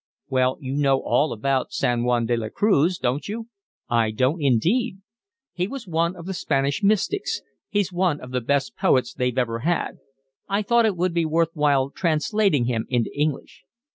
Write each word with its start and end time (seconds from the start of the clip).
"Well, 0.29 0.57
you 0.59 0.73
know 0.73 0.99
all 1.03 1.31
about 1.31 1.71
San 1.73 2.03
Juan 2.03 2.25
de 2.25 2.35
la 2.35 2.49
Cruz, 2.49 2.97
don't 2.97 3.27
you?" 3.27 3.49
"I 3.87 4.09
don't 4.09 4.41
indeed." 4.41 4.97
"He 5.53 5.67
was 5.67 5.87
one 5.87 6.15
of 6.15 6.25
the 6.25 6.33
Spanish 6.33 6.81
mystics. 6.81 7.43
He's 7.69 7.93
one 7.93 8.19
of 8.19 8.31
the 8.31 8.41
best 8.41 8.75
poets 8.75 9.13
they've 9.13 9.37
ever 9.37 9.59
had. 9.59 9.99
I 10.49 10.63
thought 10.63 10.87
it 10.87 10.97
would 10.97 11.13
be 11.13 11.25
worth 11.25 11.49
while 11.53 11.91
translating 11.91 12.65
him 12.65 12.87
into 12.89 13.11
English." 13.15 13.63